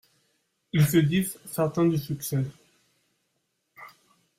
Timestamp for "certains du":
1.45-1.99